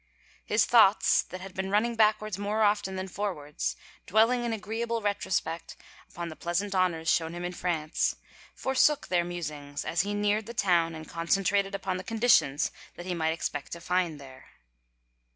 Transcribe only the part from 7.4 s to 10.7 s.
in France, forsook their musings, as he neared the